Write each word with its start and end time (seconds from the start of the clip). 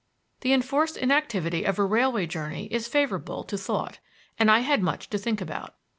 The 0.39 0.51
enforced 0.51 0.97
inactivity 0.97 1.63
of 1.63 1.77
a 1.77 1.85
railway 1.85 2.25
journey 2.25 2.65
is 2.73 2.87
favorable 2.87 3.43
to 3.43 3.55
thought, 3.55 3.99
and 4.39 4.49
I 4.49 4.61
had 4.61 4.81
much 4.81 5.11
to 5.11 5.19
think 5.19 5.41
about. 5.41 5.75